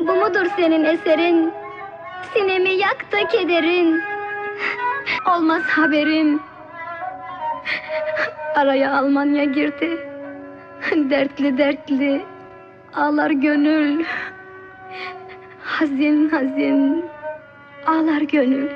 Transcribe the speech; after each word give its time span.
Bu 0.00 0.14
mudur 0.14 0.46
senin 0.56 0.84
eserin? 0.84 1.52
Sinemi 2.32 2.70
yak 2.70 3.06
kederin. 3.30 4.02
Olmaz 5.26 5.62
haberim. 5.62 6.40
Araya 8.54 8.98
Almanya 8.98 9.44
girdi. 9.44 10.06
Dertli 11.10 11.58
dertli. 11.58 12.24
Ağlar 12.94 13.30
gönül. 13.30 14.04
Hazin 15.64 16.28
hazin. 16.28 17.04
Ağlar 17.86 18.20
gönül. 18.20 18.70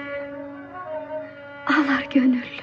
Ağlar 1.66 2.06
gönül. 2.14 2.53